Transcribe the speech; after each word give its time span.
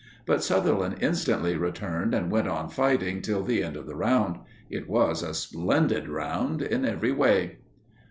But 0.25 0.43
Sutherland 0.43 0.95
instantly 1.01 1.55
returned 1.55 2.15
and 2.15 2.31
went 2.31 2.47
on 2.47 2.69
fighting 2.69 3.21
till 3.21 3.43
the 3.43 3.61
end 3.63 3.77
of 3.77 3.85
the 3.85 3.93
round. 3.95 4.39
It 4.67 4.89
was 4.89 5.21
a 5.21 5.35
splendid 5.35 6.09
round 6.09 6.63
in 6.63 6.85
every 6.85 7.11
way. 7.11 7.59